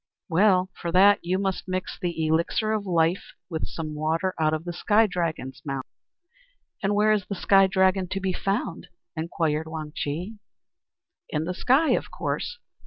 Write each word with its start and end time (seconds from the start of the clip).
"Ah, 0.03 0.25
well! 0.33 0.69
For 0.73 0.91
that 0.93 1.19
you 1.21 1.37
must 1.37 1.67
mix 1.67 1.99
the 1.99 2.25
elixir 2.25 2.71
of 2.73 2.87
life 2.87 3.33
with 3.51 3.67
some 3.67 3.93
water 3.93 4.33
out 4.39 4.51
of 4.51 4.65
the 4.65 4.73
Sky 4.73 5.05
Dragon's 5.05 5.61
mouth." 5.63 5.85
"And 6.81 6.95
where 6.95 7.11
is 7.11 7.27
the 7.27 7.35
Sky 7.35 7.67
Dragon 7.67 8.07
to 8.07 8.19
be 8.19 8.33
found?" 8.33 8.87
inquired 9.15 9.67
Wang 9.67 9.91
Chih. 9.95 10.39
"In 11.29 11.43
the 11.43 11.53
sky, 11.53 11.89
of 11.91 12.09
course. 12.09 12.57